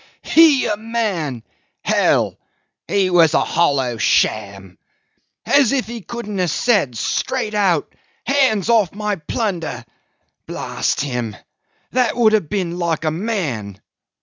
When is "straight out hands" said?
6.97-8.67